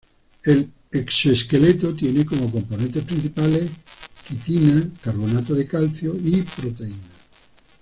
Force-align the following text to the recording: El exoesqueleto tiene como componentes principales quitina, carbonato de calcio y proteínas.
El 0.45 0.71
exoesqueleto 0.91 1.93
tiene 1.93 2.25
como 2.25 2.51
componentes 2.51 3.03
principales 3.03 3.69
quitina, 4.27 4.89
carbonato 5.03 5.53
de 5.53 5.67
calcio 5.67 6.15
y 6.19 6.41
proteínas. 6.41 6.97